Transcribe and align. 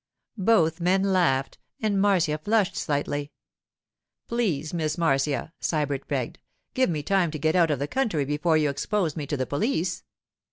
Both 0.39 0.81
men 0.81 1.03
laughed, 1.03 1.59
and 1.79 2.01
Marcia 2.01 2.39
flushed 2.39 2.75
slightly. 2.75 3.33
'Please, 4.27 4.73
Miss 4.73 4.97
Marcia,' 4.97 5.53
Sybert 5.61 6.07
begged, 6.07 6.39
'give 6.73 6.89
me 6.89 7.03
time 7.03 7.29
to 7.29 7.37
get 7.37 7.55
out 7.55 7.69
of 7.69 7.77
the 7.77 7.87
country 7.87 8.25
before 8.25 8.57
you 8.57 8.71
expose 8.71 9.15
me 9.15 9.27
to 9.27 9.37
the 9.37 9.45
police. 9.45 10.01